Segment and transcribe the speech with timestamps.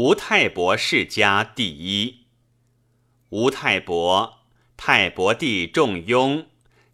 [0.00, 2.26] 吴太伯世家第一。
[3.30, 4.44] 吴太伯，
[4.76, 6.46] 太伯弟仲雍，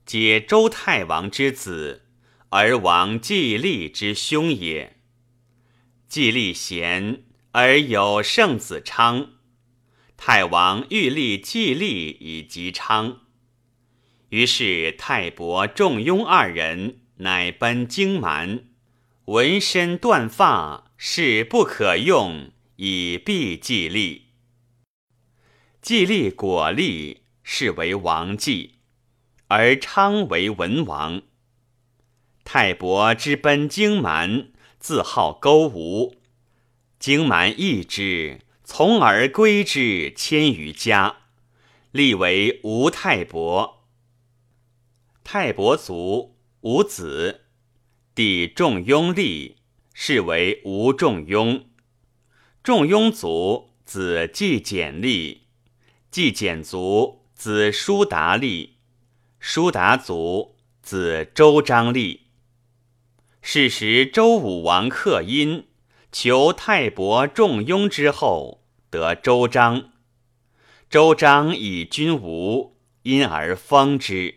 [0.06, 2.06] 皆周太王之子，
[2.48, 4.96] 而王季历之兄也。
[6.08, 9.32] 季历贤，而有圣子昌。
[10.16, 13.18] 太王欲立季历以及昌，
[14.30, 18.64] 于是太伯、仲雍二人乃奔荆蛮，
[19.26, 22.50] 纹身断发，誓不可用，
[22.86, 24.26] 以避季历。
[25.80, 28.74] 季历果立，是为王季，
[29.48, 31.22] 而昌为文王。
[32.44, 36.16] 太伯之奔荆蛮，自号勾吴，
[36.98, 38.42] 荆蛮义之。
[38.64, 41.20] 从而归之千余家，
[41.90, 43.86] 立为吴太伯。
[45.22, 47.46] 太伯卒，无子。
[48.14, 49.56] 弟仲雍立，
[49.94, 51.64] 是为吴仲雍。
[52.64, 55.42] 仲雍卒，子季简立。
[56.10, 58.76] 季简卒，子叔达立。
[59.38, 62.22] 叔达卒，子周章立。
[63.42, 65.66] 是时周武王克殷。
[66.10, 69.90] 求太伯、仲雍之后，得周章。
[70.88, 74.36] 周章以君无，因而封之，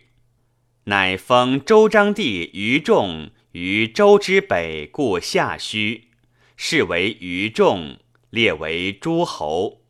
[0.84, 6.10] 乃封周章弟于仲于周之北，故下虚，
[6.58, 7.96] 是为于仲，
[8.30, 9.80] 列为诸侯。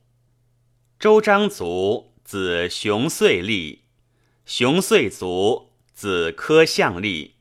[0.96, 3.82] 周章族，子熊遂立。
[4.46, 7.34] 熊遂族，子柯相立。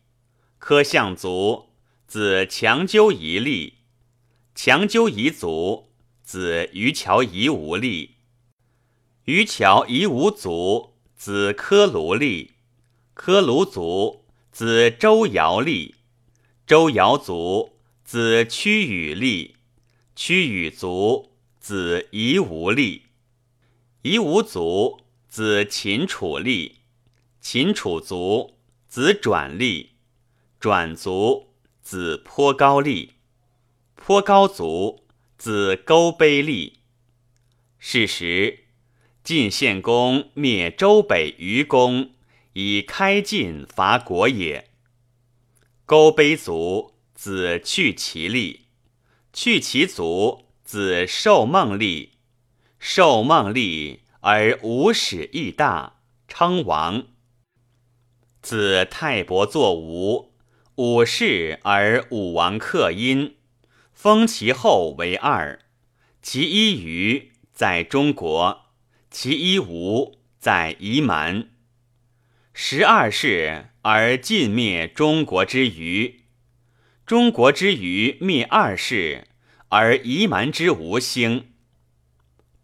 [0.57, 1.69] 柯相族，
[2.07, 3.75] 子强纠仪立。
[4.55, 5.91] 强纠夷族，
[6.23, 8.15] 子于乔夷无立；
[9.25, 12.53] 于乔夷无族，子柯卢立；
[13.13, 15.93] 柯卢族，子周尧立；
[16.65, 19.56] 周尧族，子屈羽立；
[20.19, 21.29] 屈与卒，
[21.59, 23.03] 子夷无立；
[24.01, 26.77] 夷无卒，子秦楚立；
[27.39, 28.55] 秦楚卒，
[28.87, 29.91] 子转立；
[30.59, 31.49] 转族，
[31.83, 33.11] 子颇高立。
[33.93, 35.03] 颇高卒，
[35.37, 36.79] 子勾卑立。
[37.77, 38.61] 是时，
[39.23, 42.09] 晋献公灭周北余公，
[42.53, 44.71] 以开晋伐国也。
[45.85, 48.61] 勾卑卒，子去其立。
[49.39, 52.13] 去其族，子受孟立。
[52.79, 57.05] 受孟立而无始亦大，称王。
[58.41, 60.33] 子太伯作吴，
[60.77, 63.35] 武氏而武王克殷。
[63.93, 65.59] 封其后为二，
[66.23, 68.71] 其一虞在中国，
[69.11, 71.49] 其一吴在夷蛮。
[72.53, 76.23] 十二世而尽灭中国之余，
[77.07, 79.29] 中国之虞灭二世，
[79.69, 81.53] 而夷蛮之吴兴。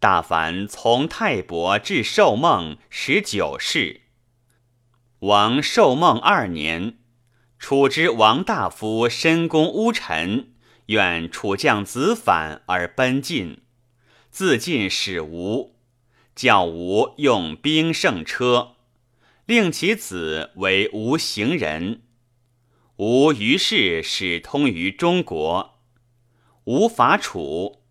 [0.01, 4.01] 大凡从太伯至寿梦十九世。
[5.19, 6.97] 王寿梦二年，
[7.57, 10.51] 楚之王大夫申公乌臣。
[10.87, 13.61] 愿楚将子反而奔晋，
[14.29, 15.77] 自尽使吴，
[16.35, 18.73] 教吴用兵胜车，
[19.45, 22.01] 令其子为吴行人。
[22.97, 25.79] 吴于是始通于中国。
[26.65, 27.81] 吴伐楚，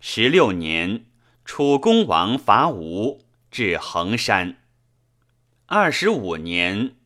[0.00, 1.06] 十六年，
[1.44, 4.56] 楚公王伐吴，至衡山。
[5.66, 6.96] 二十五年，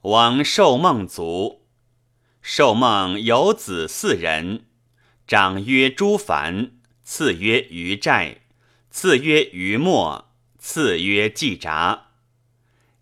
[0.00, 1.68] 王寿梦卒，
[2.42, 4.64] 寿梦有子四人。
[5.28, 6.72] 长曰朱凡，
[7.04, 8.40] 次曰于寨，
[8.90, 12.08] 次曰于墨，次曰季札。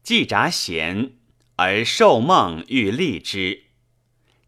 [0.03, 1.15] 季札贤，
[1.57, 3.64] 而受梦欲立之，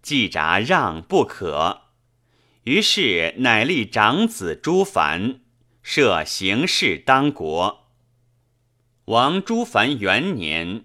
[0.07, 1.89] 季札让不可。
[2.63, 5.41] 于是乃立长子朱凡，
[5.83, 7.89] 设行事当国。
[9.07, 10.85] 王朱凡元年，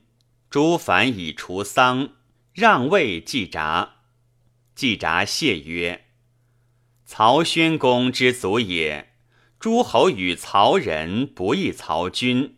[0.49, 2.13] 朱凡以除丧，
[2.51, 3.97] 让位季札。
[4.73, 6.07] 季札谢曰。
[7.05, 9.13] 曹宣公之祖也，
[9.59, 12.55] 诸侯与曹人不义曹君，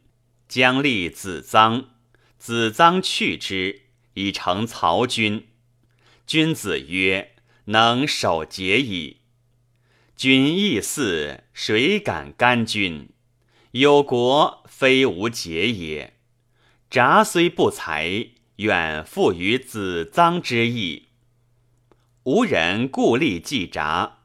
[0.47, 1.87] 将立子臧，
[2.37, 3.81] 子臧去之，
[4.13, 5.49] 以成曹君。
[6.25, 7.35] 君子曰
[7.65, 9.17] ：“能守节矣。”
[10.15, 13.09] 君亦似，谁敢干君？
[13.71, 16.13] 有国非无节也。
[16.89, 18.27] 札虽不才，
[18.57, 21.07] 远负于子臧之意。
[22.23, 24.19] 吾人故立季札。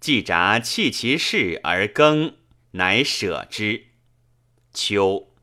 [0.00, 2.36] 季札弃其事而耕，
[2.72, 3.88] 乃舍之。
[4.72, 5.34] 秋，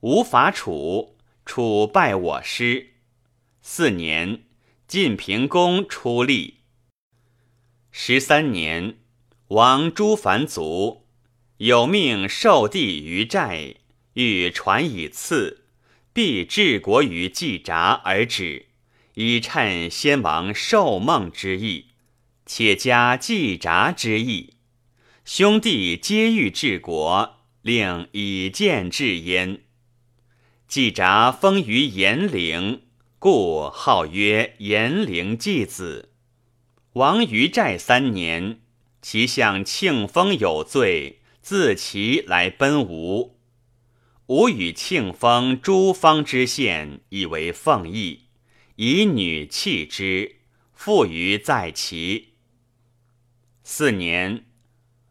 [0.00, 1.16] 吴伐楚，
[1.46, 2.94] 楚败我师。
[3.62, 4.44] 四年，
[4.90, 6.62] 晋平公出立。
[7.92, 8.98] 十三年，
[9.46, 11.06] 王朱凡卒，
[11.58, 13.76] 有命受地于寨，
[14.14, 15.66] 欲传以赐，
[16.12, 18.66] 必治国于季札而止，
[19.14, 21.90] 以趁先王受梦之意，
[22.44, 24.54] 且加季札之意。
[25.24, 29.62] 兄弟皆欲治国，令以见治焉。
[30.66, 32.82] 季札封于延陵，
[33.20, 36.08] 故号曰延陵季子。
[36.94, 38.60] 王于寨三年，
[39.02, 41.20] 其相庆丰有罪。
[41.42, 43.38] 自其来奔吴，
[44.28, 48.28] 吴与庆丰诸方之县以为奉义，
[48.76, 50.36] 以女弃之，
[50.72, 52.36] 复于在齐。
[53.62, 54.46] 四年，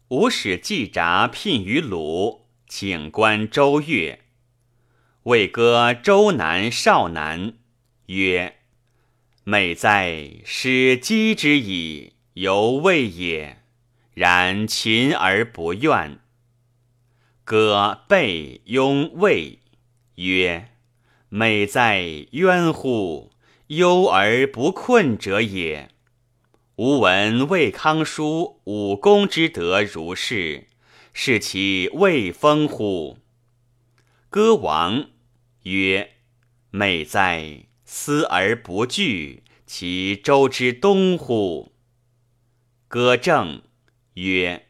[0.08, 4.24] 吴使季札聘于鲁，请观周越。
[5.24, 7.54] 魏歌周南少南，
[8.10, 8.56] 曰
[9.44, 13.62] ：“美哉，使击之矣，犹未也。
[14.14, 16.18] 然勤而不怨。”
[17.44, 19.60] 歌备拥魏
[20.16, 20.70] 曰
[21.30, 23.30] ：“美哉冤乎！
[23.68, 25.90] 忧而不困者也。
[26.74, 30.66] 吾闻魏康叔武功之德如是，
[31.12, 33.18] 是其未丰乎？”
[34.28, 35.10] 歌王
[35.62, 36.14] 曰
[36.70, 41.72] ：“美哉思而不惧，其周之东乎？”
[42.86, 43.62] 歌正
[44.14, 44.68] 曰：“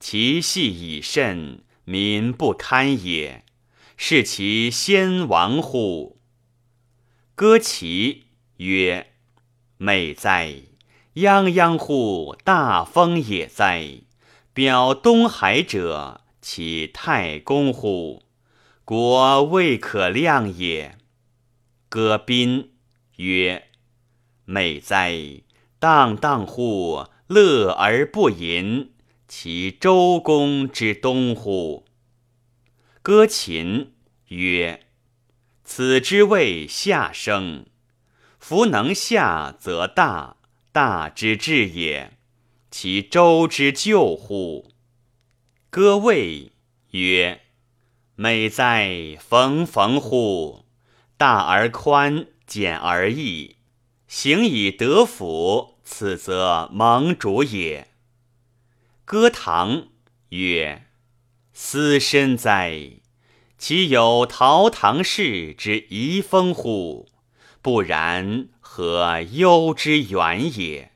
[0.00, 3.46] 其细以甚。”民不堪也，
[3.96, 6.20] 是其先亡乎？
[7.34, 8.26] 歌其
[8.58, 9.14] 曰
[9.78, 10.54] ：“美哉！
[11.14, 14.02] 泱泱乎大风也哉！
[14.52, 18.22] 表东海者，其太公乎？
[18.84, 20.98] 国未可量也。”
[21.88, 22.72] 歌宾
[23.16, 23.68] 曰
[24.44, 25.42] ：“美哉！
[25.78, 28.92] 荡荡乎乐而不淫。”
[29.26, 31.84] 其周公之东乎？
[33.02, 33.92] 歌秦
[34.28, 34.86] 曰
[35.64, 37.66] ：“此之谓下生。
[38.38, 40.36] 夫能下，则大，
[40.72, 42.18] 大之至也。
[42.70, 44.72] 其周之旧乎？”
[45.68, 46.52] 歌魏
[46.92, 47.42] 曰
[48.16, 50.64] ：“美哉，冯冯乎！
[51.18, 53.56] 大而宽，简而易，
[54.06, 57.88] 行以德辅，此则盟主也。”
[59.04, 59.88] 歌唐
[60.28, 60.86] 曰
[61.52, 63.00] ：“斯深哉！
[63.58, 67.08] 其有陶唐氏之遗风乎？
[67.60, 70.92] 不然，何忧之远也？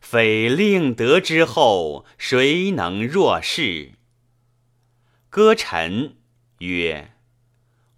[0.00, 3.92] 非令德之后，谁能若是？”
[5.28, 6.16] 歌臣
[6.60, 7.12] 曰：“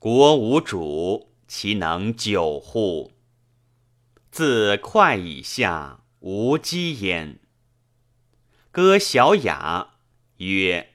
[0.00, 3.12] 国无主，其能久乎？
[4.32, 7.38] 自快以下，无积焉。”
[8.72, 9.90] 歌小雅
[10.38, 10.88] 曰：“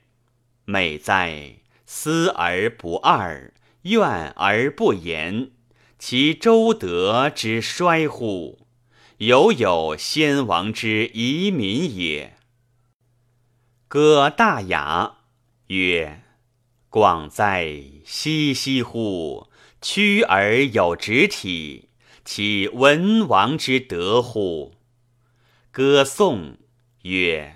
[0.66, 3.54] 美哉，思而不二，
[3.84, 5.52] 怨而不言。
[5.98, 8.68] 其周德之衰乎？
[9.20, 12.36] 犹有先王之遗民也。”
[13.88, 15.20] 歌大雅
[15.68, 16.22] 曰
[16.92, 19.49] ：“广哉，熙熙乎！
[19.82, 21.90] 屈而有直体，
[22.26, 24.76] 岂文王之德乎？”
[25.72, 26.58] 歌颂
[27.04, 27.56] 曰：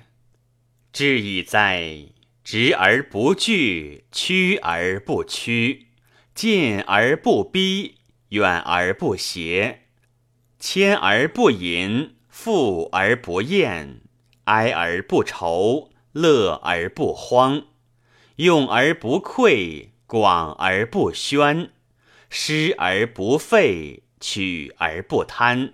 [0.92, 2.08] 至矣哉！
[2.44, 5.88] 直而不拒，屈而不屈，
[6.36, 7.96] 进而不逼，
[8.30, 9.84] 远而不胁，
[10.60, 14.02] 谦而不淫，富而不厌，
[14.44, 17.64] 哀而不愁，乐而不荒，
[18.36, 21.72] 用而不匮，广而不宣，
[22.36, 25.74] 失而不废，取而不贪，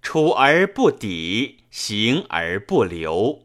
[0.00, 3.42] 处而不抵，行而不留。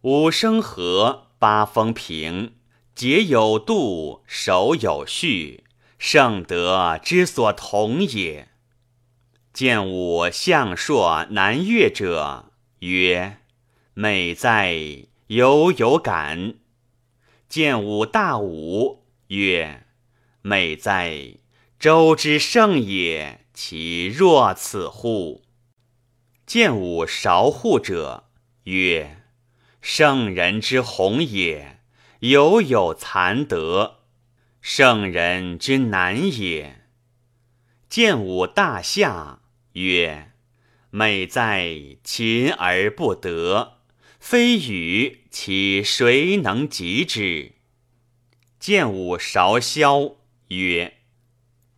[0.00, 2.54] 五声和，八风平，
[2.94, 5.64] 节有度，守有序，
[5.98, 8.48] 圣德之所同也。
[9.52, 13.36] 见吾相朔南越者，曰
[13.92, 14.74] ：“美哉，
[15.26, 16.54] 犹有感。”
[17.50, 19.84] 见吾大武，曰
[20.40, 21.34] ：“美哉，
[21.80, 25.46] 周之盛也，其若此乎？”
[26.44, 28.28] 见吾韶户者，
[28.64, 29.22] 曰：
[29.80, 31.80] 圣人之宏也，
[32.18, 34.02] 犹有残德；
[34.60, 36.82] 圣人之难也。
[37.88, 39.40] 见吾大夏，
[39.72, 40.32] 曰：
[40.90, 43.78] 美哉，勤而不得，
[44.18, 47.52] 非与其谁能及之？
[48.58, 50.16] 见吾韶萧，
[50.48, 50.98] 曰：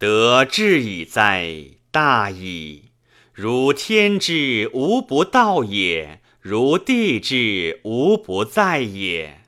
[0.02, 2.86] 德至矣哉，大矣！
[3.32, 6.20] 如天之无不道也。
[6.40, 9.42] 如地之无不在也，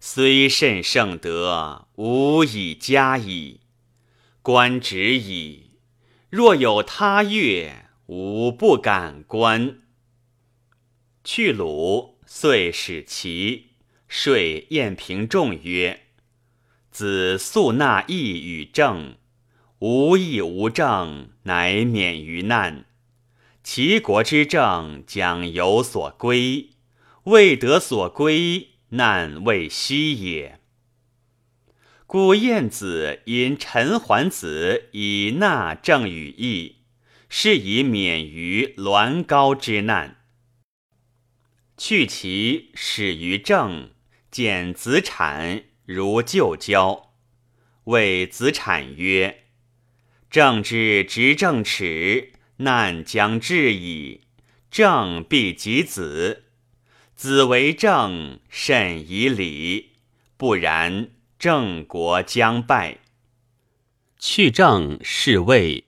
[0.00, 3.60] 虽甚圣德，无以加矣。
[4.42, 5.70] 观止矣。
[6.28, 9.78] 若有他乐，吾不敢观。
[11.22, 13.66] 去鲁，遂使齐。
[14.08, 14.36] 说
[14.70, 16.06] 晏平仲曰
[16.90, 19.14] ：“子素纳义与政，
[19.86, 22.86] 无义无政，乃免于难。
[23.62, 26.70] 齐国之政，将有所归，
[27.24, 30.58] 未得所归。”难未息也。
[32.06, 36.76] 故晏子因陈桓子以纳政与义，
[37.28, 40.24] 是以免于栾高之难。
[41.76, 43.90] 去其始于政，
[44.30, 47.12] 见子产如旧交，
[47.84, 49.43] 谓子产曰
[50.34, 54.22] ：“政之执政耻，难将至矣。
[54.68, 56.46] 政必及子。”
[57.14, 59.90] 子为政，甚以礼；
[60.36, 62.98] 不然，郑国将败。
[64.18, 65.84] 去政是魏，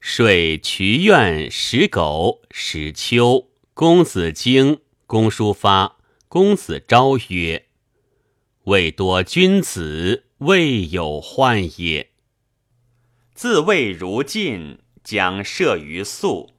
[0.00, 5.96] 水渠苑、石狗、史丘、公子荆、公叔发、
[6.26, 7.66] 公子昭曰
[8.66, 12.08] ：“未多君子，未有患也。”
[13.40, 16.50] 自谓如晋，将射于宿，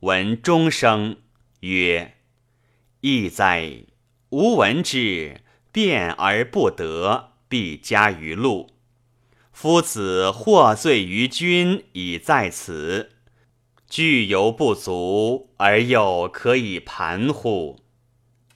[0.00, 1.16] 闻钟声，
[1.60, 2.16] 曰。
[3.00, 3.86] 亦哉！
[4.28, 5.40] 吾闻之，
[5.72, 8.68] 辩而不得，必加于禄。
[9.50, 13.12] 夫子获罪于君，以在此，
[13.88, 17.80] 具犹不足，而又可以盘乎？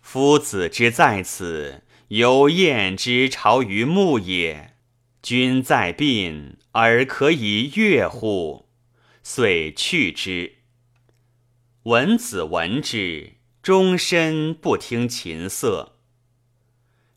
[0.03, 4.75] 夫子之在此，犹晏之朝于穆也。
[5.23, 8.69] 君在病，而可以悦乎？
[9.23, 10.55] 遂去之。
[11.85, 13.35] 文子闻之。
[13.63, 15.97] 终身不听琴瑟。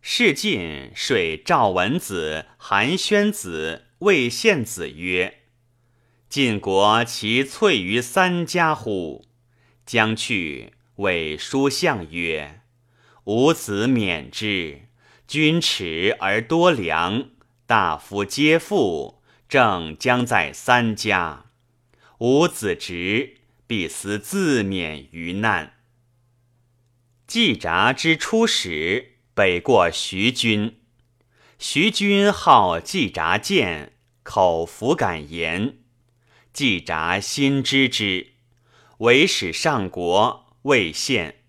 [0.01, 5.43] 是晋说赵文子、韩宣子、魏献子曰
[6.27, 9.25] ：“晋国其粹于三家乎？”
[9.87, 12.59] 将去，谓书相曰
[13.23, 14.89] ：“吾子免之。
[15.25, 17.29] 君耻而多良，
[17.65, 21.45] 大夫皆富，正将在三家。
[22.17, 25.73] 吾子侄，必思自免于难。”
[27.25, 30.79] 季札之初始，北过徐君。
[31.57, 33.93] 徐君好季札见，
[34.23, 35.77] 口服敢言。
[36.51, 38.33] 季札心知之，
[38.97, 41.43] 为使上国，未献。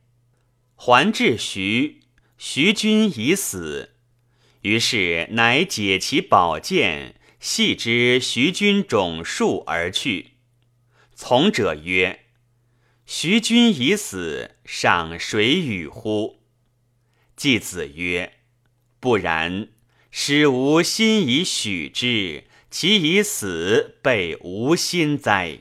[0.76, 2.02] 还至徐，
[2.38, 3.93] 徐君已死。
[4.64, 10.30] 于是乃解其宝剑，系之徐君种树而去。
[11.14, 12.20] 从者曰。
[13.04, 16.40] 徐君已死，赏谁与乎？
[17.36, 18.32] 季子曰
[18.98, 19.68] ：“不然，
[20.10, 25.58] 使吾心以许之，其已死，备无心哉？”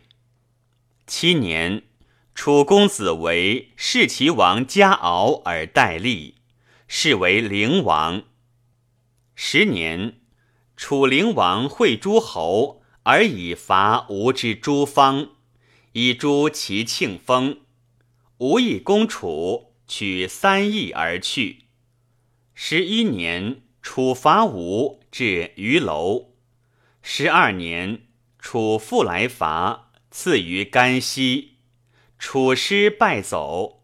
[1.05, 1.83] 七年，
[2.33, 6.35] 楚公子为弑齐王家敖而代立，
[6.87, 8.23] 是为灵王。
[9.45, 10.21] 十年，
[10.77, 15.31] 楚灵王会诸侯，而以伐吴之诸方。
[15.91, 17.59] 以诛其庆封，
[18.37, 21.65] 吴以攻楚，取三邑而去。
[22.53, 26.35] 十一年，楚伐吴，至于楼。
[27.01, 28.03] 十二年，
[28.39, 31.57] 楚复来伐，次于甘溪，
[32.17, 33.83] 楚师败走。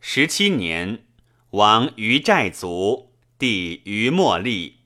[0.00, 1.04] 十七年，
[1.50, 3.11] 王于寨卒，
[3.42, 4.82] 帝于莫立。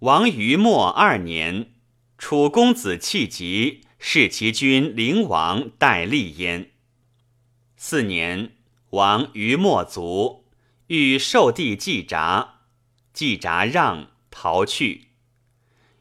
[0.00, 1.72] 王于莫二年，
[2.18, 3.80] 楚公子弃疾。
[3.98, 6.72] 弑其君灵王代立焉。
[7.78, 8.52] 四年，
[8.90, 10.44] 王于莫卒，
[10.88, 12.58] 欲受帝季札，
[13.14, 15.06] 季札让，逃去。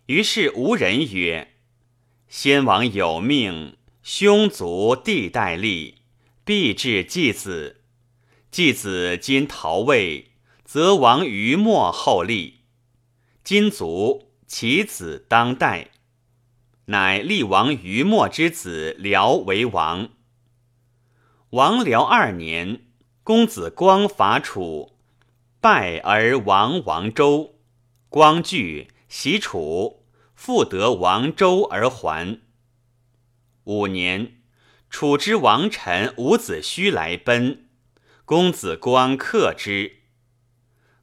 [0.08, 1.54] 于是吴人曰
[2.28, 6.00] ：“先王有命，兄族弟代立，
[6.44, 7.80] 必至季子。
[8.52, 10.32] 季子今逃位，
[10.76, 12.66] 则王于末后立。
[13.46, 15.92] 今卒，其子当代。”
[16.92, 20.10] 乃立王于墨之子辽为王。
[21.52, 22.82] 王辽二年，
[23.24, 24.98] 公子光伐楚，
[25.62, 27.56] 败而亡王周。
[28.10, 30.04] 光惧，袭楚，
[30.36, 32.42] 复得王周而还。
[33.64, 34.42] 五年，
[34.90, 37.70] 楚之王臣伍子胥来奔，
[38.26, 40.02] 公子光克之。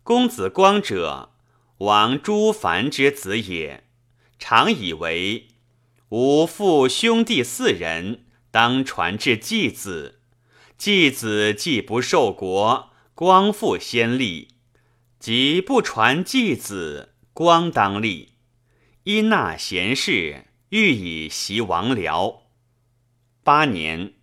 [0.05, 1.31] 公子光者，
[1.79, 3.85] 王朱凡之子也，
[4.37, 5.47] 常以为。
[6.09, 10.19] 吾父兄弟四人，当传至季子。
[10.77, 14.49] 季子既不受国，光复先立，
[15.21, 18.33] 即不传继子，光当立。
[19.05, 22.41] 因纳贤士，欲以袭王僚。
[23.45, 24.15] 八年，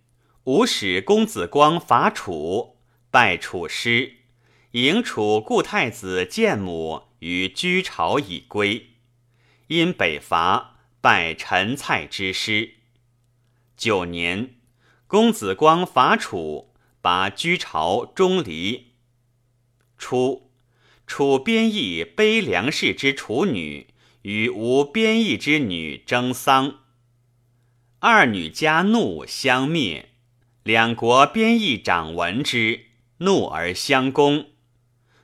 [0.44, 2.76] 吴使公子光伐楚，
[3.10, 4.18] 败楚师，
[4.72, 8.90] 迎楚故太子建母于居巢以归。
[9.66, 12.74] 因北伐，败陈蔡之师。
[13.76, 14.54] 九年，
[15.06, 18.92] 公子光伐楚，拔居巢钟离。
[19.98, 20.50] 初，
[21.06, 23.88] 楚边邑悲梁氏之楚女。
[24.22, 26.80] 与吴边邑之女争丧，
[28.00, 30.10] 二女家怒相灭，
[30.62, 34.49] 两国边邑长闻之，怒而相攻，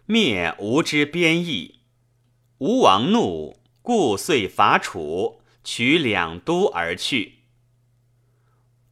[0.09, 1.81] 灭吴之边邑。
[2.59, 7.41] 吴王怒，故遂伐楚，取两都而去。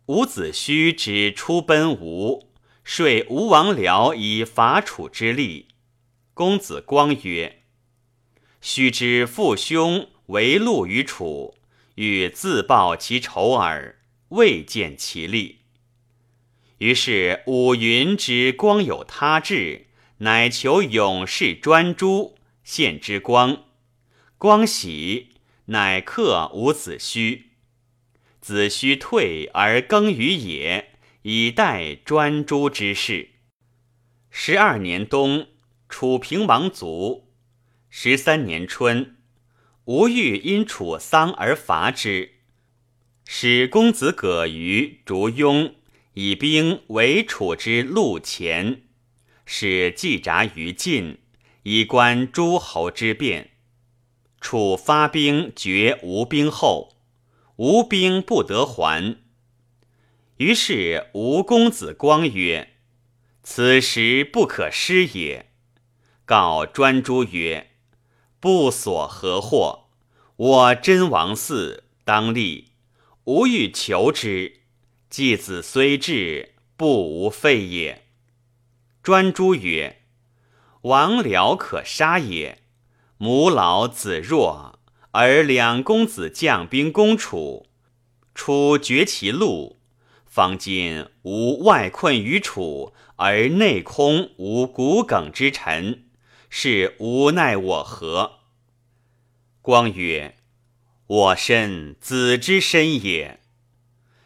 [0.07, 2.51] 伍子胥之出奔吴，
[2.83, 5.69] 说吴王僚以伐楚之力。
[6.35, 7.63] 公子光曰。
[8.61, 11.55] 须知父兄为戮于楚，
[11.95, 15.61] 欲自报其仇耳，未见其利。
[16.79, 19.87] 于是伍云之光有他志，
[20.19, 23.65] 乃求勇士专诸，献之光。
[24.39, 25.35] 光喜，
[25.67, 27.43] 乃克伍子胥。
[28.41, 33.31] 子胥退而耕于野，以待专诸之事。
[34.31, 35.49] 十二年冬，
[35.89, 37.33] 楚平王卒。
[37.89, 39.17] 十三年春，
[39.85, 42.35] 吴欲因楚丧而伐之，
[43.25, 45.75] 使公子葛于逐雍，
[46.15, 48.83] 以兵围楚之路前，
[49.45, 51.19] 使季札于晋，
[51.63, 53.51] 以观诸侯之变。
[54.41, 56.97] 楚发兵绝吴兵后，
[57.57, 59.17] 吴兵不得还。
[60.39, 62.71] 于是吴公子光曰
[63.43, 65.51] ：“此时不可失也。”
[66.27, 67.71] 告专诸曰。
[68.41, 69.87] 不所何祸？
[70.37, 72.73] 我真王嗣当立，
[73.25, 74.61] 吾欲求之。
[75.09, 78.04] 继子虽至，不无废也。
[79.05, 80.01] 专诸曰
[80.81, 82.63] ：“王僚可杀也。
[83.19, 84.79] 母老子弱，
[85.11, 87.67] 而两公子将兵攻楚，
[88.35, 89.79] 楚绝其路。
[90.25, 96.07] 方今无外困于楚，而内空无骨梗之臣。”
[96.49, 98.39] 是无奈我何？
[99.61, 100.37] 光曰
[101.07, 103.41] ：“我身子之身也。”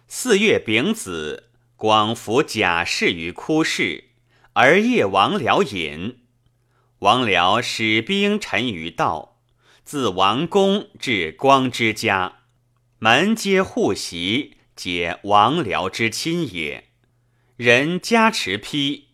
[0.06, 4.07] 四月丙子，光服甲士于枯室，
[4.54, 6.20] 而夜王僚饮。
[7.00, 9.40] 王僚使兵陈于道，
[9.84, 12.40] 自王宫至光之家，
[12.98, 16.88] 门皆户席，皆王僚之亲也。
[17.56, 19.08] 人加持披。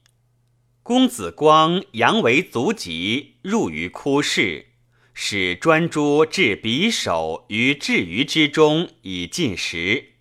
[0.82, 4.66] 公子光阳为足疾，入于枯室，
[5.14, 10.12] 使专诸置匕首于置鱼之中以进食。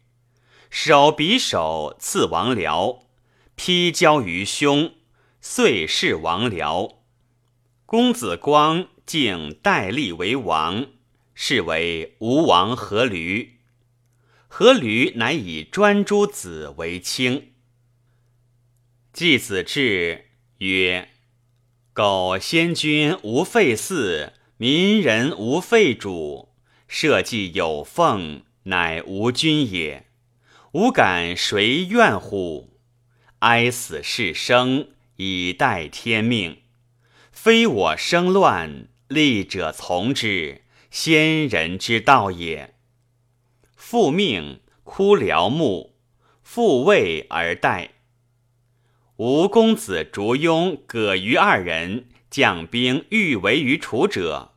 [0.70, 3.02] 手匕首刺王僚，
[3.56, 4.94] 披交于胸，
[5.46, 7.00] 遂弑王僚。
[7.86, 10.88] 公子光竟代立为王，
[11.36, 13.50] 是为吴王阖闾。
[14.50, 17.52] 阖闾乃以专诸子为卿。
[19.12, 20.30] 季子至。
[20.60, 21.10] 曰：
[21.92, 26.54] 苟先君无废嗣，民人无废主，
[26.88, 30.08] 社稷有奉，乃无君也。
[30.72, 32.80] 吾敢谁怨乎？
[33.40, 36.58] 哀死是生，以待天命。
[37.32, 42.76] 非我生乱，利者从之，先人之道也。
[43.76, 45.96] 复命枯辽木，
[46.42, 47.92] 复位而待。
[49.18, 54.54] 吴公子烛庸、葛于二人将兵欲围于楚者，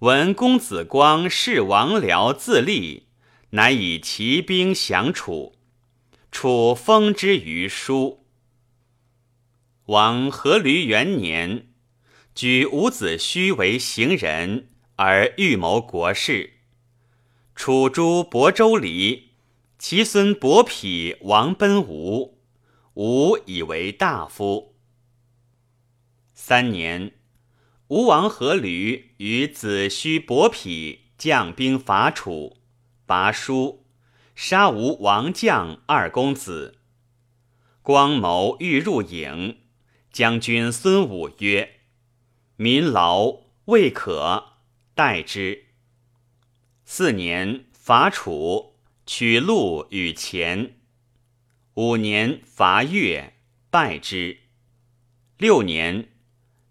[0.00, 3.08] 闻公子光弑王僚自立，
[3.50, 5.54] 乃以骑兵降楚。
[6.32, 8.19] 楚封之于舒。
[9.90, 11.66] 王阖闾元年，
[12.32, 16.58] 举伍子胥为行人，而预谋国事。
[17.56, 19.30] 楚诸亳州离，
[19.80, 22.38] 其孙伯嚭王奔吴。
[22.94, 24.76] 吴以为大夫。
[26.34, 27.14] 三年，
[27.88, 32.58] 吴王阖闾与子胥伯嚭将兵伐楚，
[33.06, 33.84] 拔书
[34.36, 36.78] 杀吴王将二公子。
[37.82, 39.56] 光谋欲入营，
[40.12, 41.80] 将军孙武曰
[42.56, 44.54] ：“民劳未可，
[44.94, 45.66] 待之。”
[46.84, 48.74] 四年，伐楚，
[49.06, 50.74] 取鹿与钱。
[51.74, 53.34] 五年伐越，
[53.70, 54.38] 败之。
[55.38, 56.08] 六年，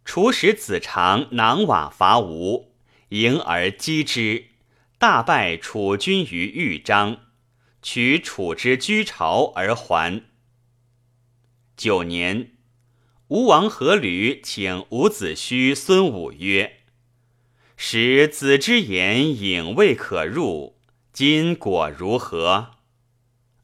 [0.03, 2.75] 楚使子长囊瓦伐吴，
[3.09, 4.47] 迎而击之，
[4.97, 7.21] 大败楚军于豫章，
[7.81, 10.23] 取楚之居巢而还。
[11.77, 12.51] 九年，
[13.29, 16.77] 吴王阖闾请伍子胥、孙武曰
[17.77, 20.79] ：“使子之言隐未可入，
[21.13, 22.71] 今果如何？”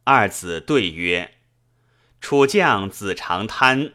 [0.05, 1.33] 二子对曰
[2.21, 3.93] ：“楚将子长贪。”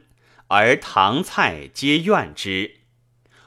[0.53, 2.81] 而唐蔡皆怨之，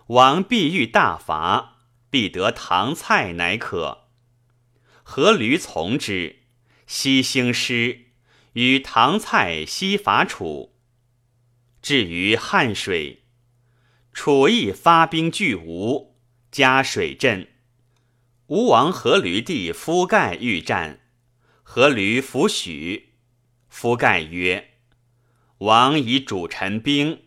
[0.08, 4.06] 王必欲大伐，必得唐蔡乃可。
[5.06, 6.38] 阖闾从之，
[6.88, 8.06] 西兴师，
[8.54, 10.73] 与唐蔡西伐楚。
[11.84, 13.24] 至于汉水，
[14.14, 16.16] 楚亦发兵拒吴，
[16.50, 17.50] 加水镇。
[18.48, 21.02] 吴王阖闾弟夫盖欲战，
[21.66, 23.16] 阖闾弗许。
[23.68, 24.76] 夫盖曰。
[25.58, 27.24] 王以主臣兵，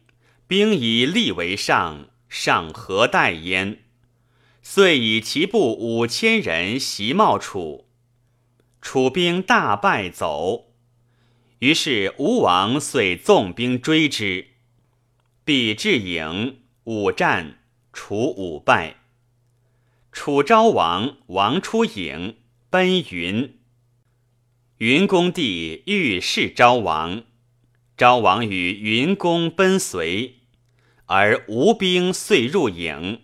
[0.47, 3.85] 兵以利为上，上何待焉？
[4.63, 7.91] 遂以其部五千人袭冒楚，
[8.81, 10.66] 楚兵大败走。
[11.61, 14.49] 于是吴王遂纵兵追之，
[15.45, 17.61] 必至郢，五战，
[17.93, 18.97] 楚五败。
[20.13, 22.35] 楚昭王王出郢，
[22.69, 23.59] 奔云。
[24.79, 27.25] 云公帝欲弑昭王。
[27.97, 30.41] 昭王与云公奔随，
[31.07, 33.21] 而吴兵遂入郢。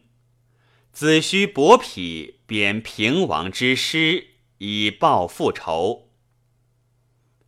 [0.93, 6.12] 子虚伯匹贬平王之师，以报复仇。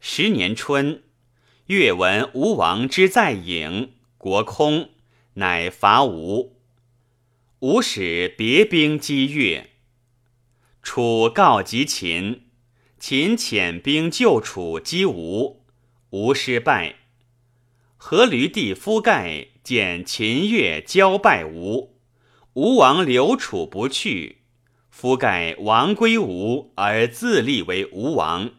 [0.07, 1.03] 十年春，
[1.69, 3.89] 越闻吴王之在郢，
[4.19, 4.91] 国空，
[5.33, 6.59] 乃伐吴。
[7.61, 9.71] 吴使别兵击越，
[10.83, 12.43] 楚告急秦，
[12.99, 15.65] 秦遣兵救楚，击吴，
[16.11, 16.97] 吴失败。
[17.99, 21.97] 阖闾弟夫盖见秦越交败吴，
[22.53, 24.43] 吴王留楚不去，
[24.91, 28.51] 夫盖亡归吴而自立为吴王。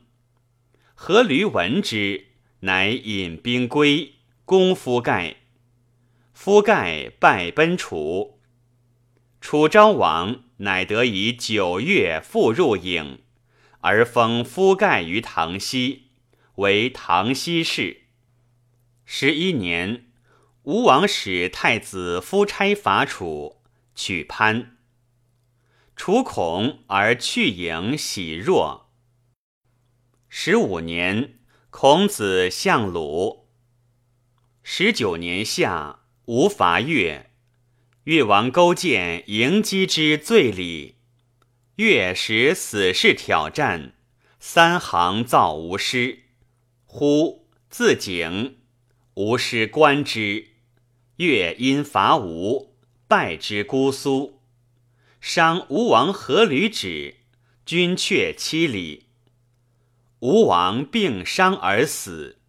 [1.07, 2.29] 阖闾闻之，
[2.61, 5.35] 乃引兵归，攻夫盖。
[6.33, 8.39] 夫盖败奔楚。
[9.39, 13.19] 楚昭王乃得以九月复入郢，
[13.81, 16.07] 而封夫盖于唐西，
[16.55, 18.05] 为唐西氏。
[19.05, 20.07] 十一年，
[20.63, 23.61] 吴王使太子夫差伐楚，
[23.93, 24.75] 取潘。
[25.95, 28.84] 楚恐而去郢，喜若。
[30.37, 33.47] 十五年，孔子相鲁。
[34.63, 37.31] 十九年夏，吴伐越，
[38.03, 40.95] 越王勾践迎击之，罪礼。
[41.77, 43.93] 越使死士挑战，
[44.37, 46.23] 三行造吴师，
[46.83, 48.57] 呼自警。
[49.13, 50.47] 吴师观之，
[51.15, 52.75] 越因伐吴，
[53.07, 54.41] 败之姑苏。
[55.21, 57.21] 伤吴王阖闾止，
[57.65, 59.04] 军却七里。
[60.25, 62.39] 吴王病伤而死。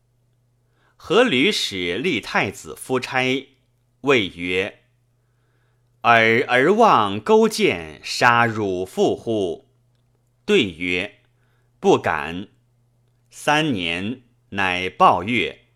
[0.98, 3.48] 阖闾使立太子夫差，
[4.00, 4.84] 谓曰
[6.00, 9.68] ：“尔而望勾践杀汝父乎？”
[10.46, 11.20] 对曰
[11.78, 12.48] ：“不敢。”
[13.28, 15.66] 三年，乃报越。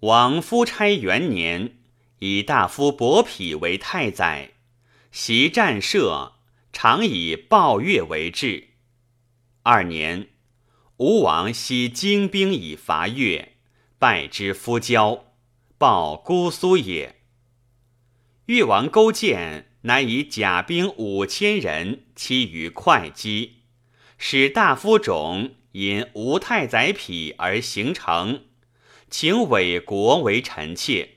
[0.00, 1.78] 王夫差元年，
[2.18, 4.52] 以大夫伯嚭为太宰，
[5.10, 6.34] 习战射，
[6.74, 8.68] 常以暴越为志。
[9.62, 10.28] 二年，
[11.02, 13.56] 吴王悉精兵以伐越，
[13.98, 15.34] 败之夫交，
[15.76, 17.16] 报姑苏也。
[18.46, 23.62] 越王勾践乃以甲兵五千人期于会稽，
[24.16, 28.44] 使大夫种因吴太宰匹而行成。
[29.10, 31.16] 请伪国为臣妾，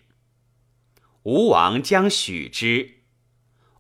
[1.22, 3.02] 吴王将许之。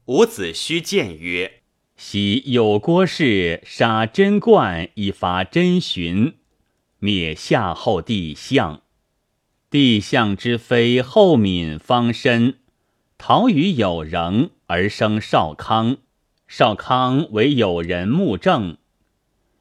[0.06, 1.64] 伍子胥谏曰
[1.98, 6.36] ：“昔有郭氏杀贞观以伐真荀，
[7.00, 8.82] 灭夏后帝相。
[9.70, 12.60] 帝相之妃后敏方身，
[13.18, 15.98] 逃于有仍而生少康。
[16.48, 18.78] 少康为友人穆正，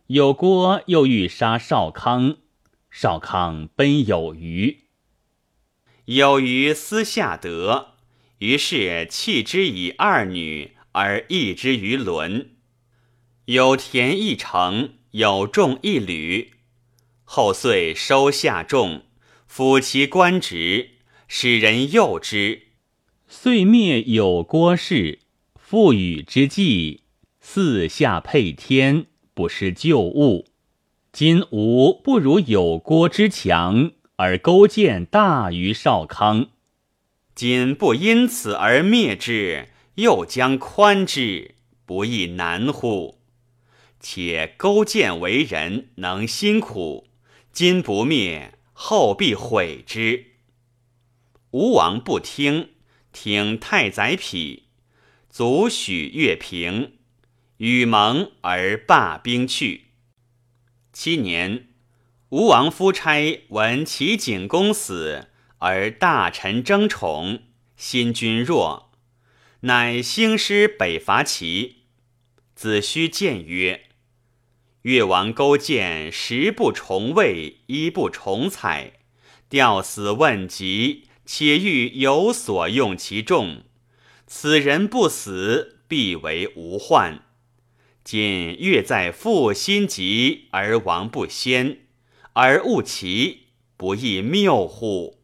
[0.08, 2.36] 有郭又欲杀少康。”
[2.90, 4.84] 少康奔有余，
[6.04, 7.94] 有余私下得，
[8.38, 12.50] 于是弃之以二女，而易之于伦。
[13.46, 16.52] 有田一城，有众一旅。
[17.24, 19.02] 后遂收下众，
[19.50, 20.90] 抚其官职，
[21.26, 22.68] 使人诱之，
[23.26, 25.18] 遂灭有郭氏。
[25.56, 27.02] 复与之计，
[27.40, 30.46] 四下配天，不失旧物。
[31.10, 36.50] 今吾不如有郭之强，而勾践大于少康。
[37.34, 41.54] 今不因此而灭之，又将宽之，
[41.86, 43.20] 不亦难乎？
[44.00, 47.08] 且勾践为人能辛苦，
[47.52, 50.32] 今不灭，后必悔之。
[51.52, 52.70] 吴王不听，
[53.12, 54.64] 听太宰匹。
[55.30, 56.98] 卒许乐平，
[57.56, 59.86] 与盟而罢兵去。
[60.92, 61.68] 七年，
[62.28, 65.28] 吴王夫差闻齐景公死，
[65.58, 67.44] 而大臣争宠，
[67.76, 68.83] 心君弱，
[69.66, 71.84] 乃兴师北伐齐。
[72.54, 73.86] 子虚谏曰
[74.82, 79.00] ：“越王勾践食不重味，衣不重彩，
[79.48, 83.62] 吊死问疾，且欲有所用其众。”
[84.28, 87.24] 此人不死，必为无患。
[88.04, 91.86] 今越在负心急而亡不先，
[92.34, 93.46] 而误其
[93.78, 95.22] 不亦谬乎？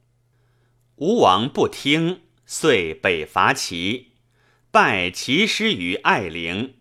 [0.96, 4.09] 吴王不听，遂北伐齐，
[4.70, 6.74] 败齐师于艾陵。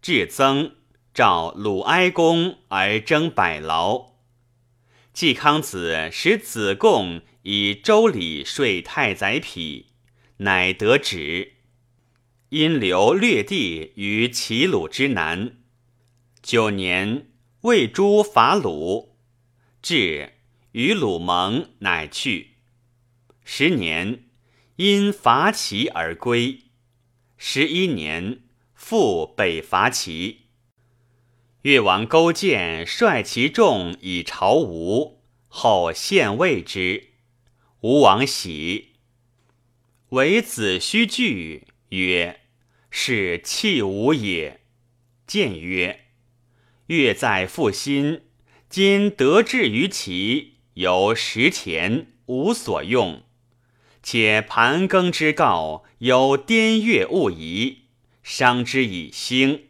[0.00, 0.76] 至曾
[1.12, 4.12] 召鲁哀公而征百劳。
[5.12, 9.86] 季康子使子贡以周礼税太宰匹，
[10.38, 11.54] 乃得旨。
[12.50, 15.58] 因留略地于齐鲁之南。
[16.40, 17.26] 九年，
[17.62, 19.18] 魏诸伐鲁，
[19.82, 20.34] 至
[20.72, 22.54] 与鲁盟，乃去。
[23.44, 24.24] 十年，
[24.76, 26.67] 因伐齐而归。
[27.40, 28.40] 十一年，
[28.74, 30.46] 复北伐齐。
[31.62, 37.10] 越王勾践率其众以朝吴，后献魏之。
[37.82, 38.96] 吴王喜，
[40.08, 41.68] 为子虚惧。
[41.90, 42.40] 曰
[42.90, 44.62] ：“是弃吾也。”
[45.24, 46.06] 谏曰
[46.88, 48.22] ：“越在复心，
[48.68, 53.22] 今得志于齐，犹食田，无所用。
[54.10, 57.88] 且盘庚之告，有颠月勿疑，
[58.22, 59.66] 伤之以兴。”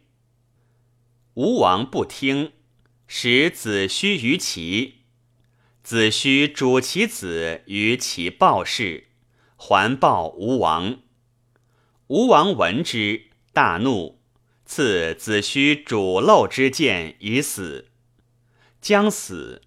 [1.35, 2.53] 吴王不听，
[3.05, 4.99] 使子虚于齐。
[5.83, 9.09] 子虚主其子于其报事，
[9.57, 10.99] 还报吴王。
[12.07, 14.21] 吴王闻之，大怒，
[14.65, 17.89] 赐子虚主漏之剑以死。
[18.79, 19.63] 将死，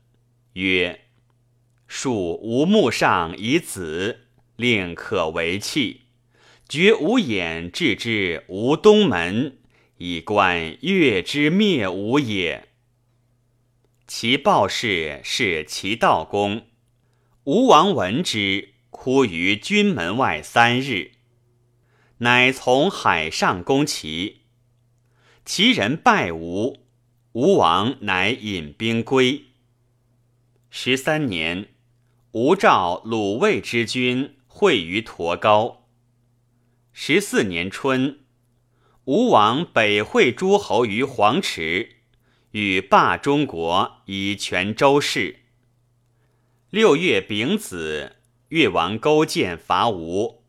[0.55, 1.09] 曰
[1.87, 4.22] ：“恕吴墓上以子，
[4.62, 6.03] 令可为器。
[6.66, 9.59] 绝无眼，置之吴东门，
[9.98, 12.68] 以观越之灭吴也。”
[14.09, 16.66] 其报事是其道公。
[17.44, 21.12] 吴王闻之，哭于军门外三日。
[22.18, 24.42] 乃从海上攻齐，
[25.44, 26.79] 齐人败吴，
[27.33, 29.46] 吴王乃引兵归。
[30.70, 31.68] 十三年，
[32.31, 35.88] 吴召鲁卫之军会于驼高。
[36.93, 38.21] 十四年春，
[39.07, 41.97] 吴王北会诸侯于黄池，
[42.51, 45.41] 与霸中国以全周氏。
[46.69, 48.17] 六月丙子，
[48.51, 50.45] 越王勾践伐吴，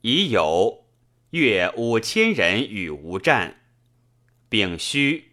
[0.00, 0.86] 已有。
[1.30, 3.60] 越五千人与吴战，
[4.48, 5.32] 丙戌，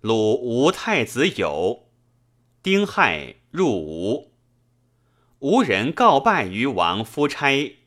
[0.00, 1.90] 鲁吴太子友，
[2.62, 4.29] 丁亥入吴。
[5.40, 7.78] 吴人告败于王夫差，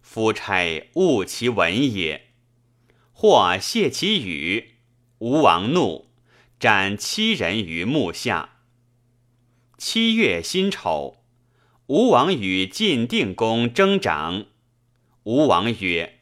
[0.00, 2.28] 夫差误其文也，
[3.12, 4.76] 或谢其语。
[5.18, 6.10] 吴王怒，
[6.60, 8.50] 斩七人于木下。
[9.76, 11.24] 七月辛丑，
[11.86, 14.46] 吴王与晋定公争长。
[15.24, 16.20] 吴王曰。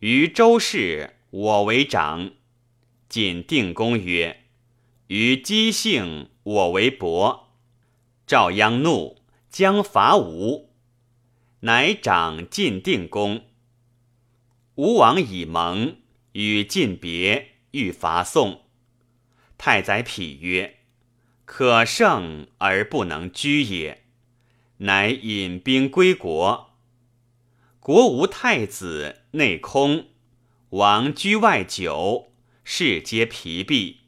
[0.00, 2.32] 于周氏，我为长。
[3.08, 4.44] 晋定公曰
[5.08, 7.48] ：“于姬姓，我为伯。”
[8.26, 9.15] 赵鞅怒，
[9.58, 10.74] 将伐吴，
[11.60, 13.46] 乃长晋定公。
[14.74, 15.96] 吴王以盟，
[16.32, 18.66] 与晋别，欲伐宋。
[19.56, 20.80] 太宰匹曰
[21.46, 24.04] ：“可胜而不能居也。”
[24.84, 26.76] 乃引兵归国。
[27.80, 30.08] 国无太子，内空，
[30.68, 32.30] 王居外久，
[32.62, 34.00] 士皆疲弊。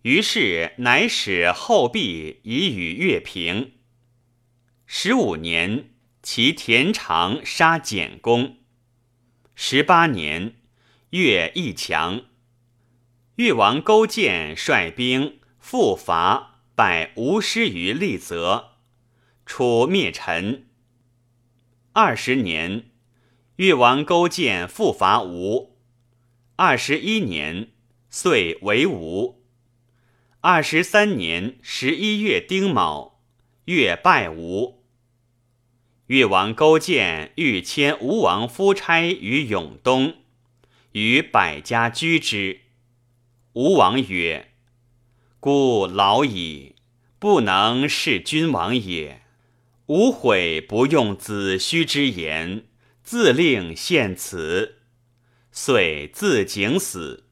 [0.00, 3.72] 于是乃使后壁以与乐平。
[4.90, 5.90] 十五年，
[6.22, 8.56] 其田常杀简公。
[9.54, 10.54] 十八年，
[11.10, 12.22] 越一强。
[13.34, 18.78] 越王勾践率兵复伐，败吴师于利泽，
[19.44, 20.66] 楚灭陈。
[21.92, 22.88] 二十年，
[23.56, 25.76] 越王勾践复伐吴。
[26.56, 27.72] 二十一年，
[28.08, 29.44] 遂为吴。
[30.40, 33.20] 二十三年十一月丁卯，
[33.66, 34.77] 越败吴。
[36.08, 40.14] 越王勾践欲迁吴王夫差于永东，
[40.92, 42.60] 与百家居之。
[43.52, 44.52] 吴王曰
[45.38, 46.76] ：“故老矣，
[47.18, 49.20] 不能事君王也。
[49.88, 52.64] 吾悔不用子虚之言，
[53.02, 54.78] 自令献此，
[55.52, 57.24] 遂自警死。”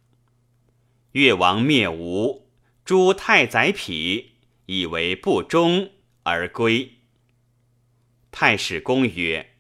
[1.13, 2.47] 越王灭吴，
[2.85, 4.33] 诛太宰匹，
[4.67, 5.93] 以为不忠
[6.25, 6.96] 而归。
[8.39, 9.55] 太史公曰：“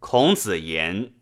[0.00, 1.14] 孔子言，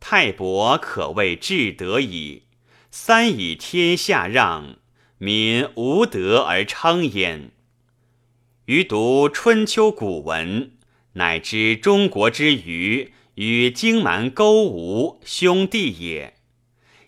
[0.00, 2.44] 太伯可谓至德矣。
[2.90, 4.78] 三以天下让，
[5.18, 7.50] 民无德而称焉。
[8.64, 10.72] 余读春秋古文，
[11.12, 16.36] 乃知中国之余与荆蛮勾吴兄弟也。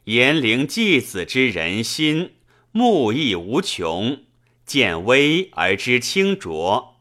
[0.05, 2.33] 颜陵季子之人心，
[2.71, 4.25] 目亦无穷，
[4.67, 6.99] 见微而知清浊。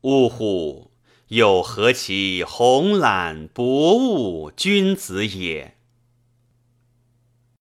[0.00, 0.87] 呜呼！”
[1.28, 5.77] 又何其宏览博物君子也！